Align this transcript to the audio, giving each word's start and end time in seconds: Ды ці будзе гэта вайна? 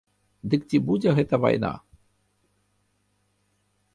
Ды 0.51 0.55
ці 0.67 0.77
будзе 0.87 1.09
гэта 1.19 1.35
вайна? 1.43 1.69